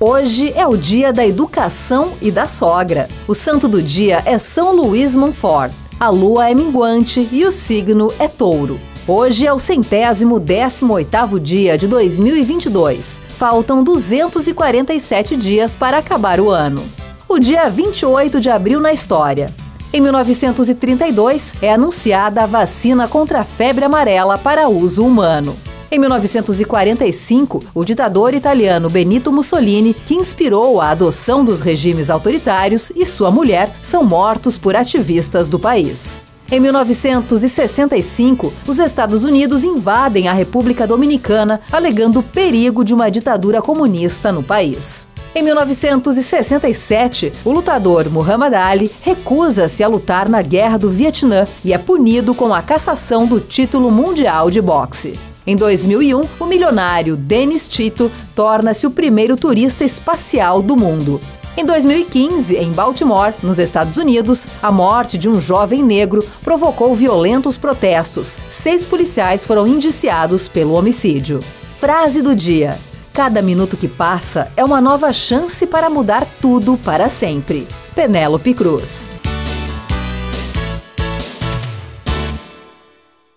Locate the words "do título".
53.26-53.90